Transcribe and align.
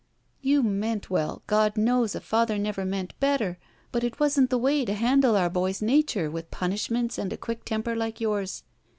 "You 0.41 0.63
meant 0.63 1.11
well, 1.11 1.43
God 1.45 1.77
knows 1.77 2.15
a 2.15 2.21
father 2.21 2.57
never 2.57 2.83
meant 2.85 3.13
better, 3.19 3.59
but 3.91 4.03
it 4.03 4.19
wasn't 4.19 4.49
the 4.49 4.57
way 4.57 4.83
to 4.83 4.95
handle 4.95 5.35
our 5.37 5.47
boy's 5.47 5.79
nature 5.79 6.27
witii 6.27 6.49
punishments, 6.49 7.19
and 7.19 7.31
a 7.31 7.37
quick 7.37 7.63
temper 7.65 7.95
like 7.95 8.19
yours. 8.19 8.63